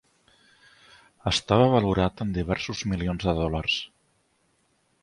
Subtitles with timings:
[1.31, 3.79] Estava valorat en diversos milions de dòlars.